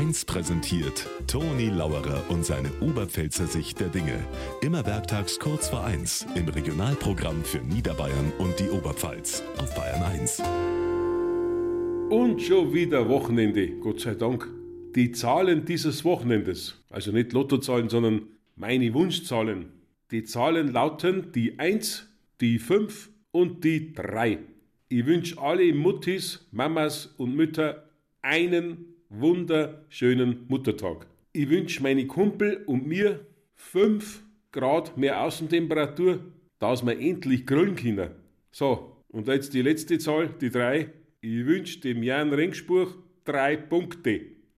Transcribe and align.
1 0.00 0.24
präsentiert 0.24 1.06
Toni 1.26 1.68
Lauerer 1.68 2.24
und 2.30 2.42
seine 2.42 2.70
Oberpfälzer 2.80 3.46
Sicht 3.46 3.80
der 3.80 3.88
Dinge. 3.88 4.18
Immer 4.62 4.86
werktags 4.86 5.38
kurz 5.38 5.68
vor 5.68 5.84
1 5.84 6.26
im 6.36 6.48
Regionalprogramm 6.48 7.44
für 7.44 7.58
Niederbayern 7.58 8.32
und 8.38 8.58
die 8.58 8.70
Oberpfalz 8.70 9.42
auf 9.58 9.74
Bayern 9.74 10.02
1. 10.02 10.42
Und 12.08 12.40
schon 12.40 12.72
wieder 12.72 13.10
Wochenende, 13.10 13.72
Gott 13.72 14.00
sei 14.00 14.14
Dank. 14.14 14.48
Die 14.96 15.12
Zahlen 15.12 15.66
dieses 15.66 16.02
Wochenendes, 16.02 16.82
also 16.88 17.12
nicht 17.12 17.34
Lottozahlen, 17.34 17.90
sondern 17.90 18.22
meine 18.56 18.94
Wunschzahlen. 18.94 19.66
Die 20.12 20.24
Zahlen 20.24 20.72
lauten 20.72 21.30
die 21.32 21.58
1, 21.58 22.08
die 22.40 22.58
5 22.58 23.10
und 23.32 23.64
die 23.64 23.92
3. 23.92 24.38
Ich 24.88 25.04
wünsche 25.04 25.38
alle 25.38 25.74
Muttis, 25.74 26.48
Mamas 26.52 27.04
und 27.18 27.36
Mütter 27.36 27.84
einen 28.22 28.90
wunderschönen 29.10 30.46
Muttertag. 30.48 31.06
Ich 31.32 31.50
wünsche 31.50 31.82
meine 31.82 32.06
Kumpel 32.06 32.62
und 32.66 32.86
mir 32.86 33.26
5 33.56 34.22
Grad 34.52 34.96
mehr 34.96 35.22
Außentemperatur, 35.22 36.20
dass 36.58 36.84
wir 36.84 36.98
endlich 36.98 37.46
grillen 37.46 37.76
können. 37.76 38.10
So, 38.52 38.96
und 39.08 39.28
jetzt 39.28 39.52
die 39.52 39.62
letzte 39.62 39.98
Zahl, 39.98 40.28
die 40.40 40.50
3. 40.50 40.88
Ich 41.20 41.44
wünsche 41.44 41.80
dem 41.80 42.02
Jan 42.02 42.32
Rengspuch 42.32 42.96
drei 43.24 43.56
Punkte. 43.56 44.22